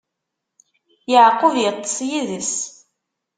[1.11, 2.53] Yeɛqub iṭṭeṣ yid-s.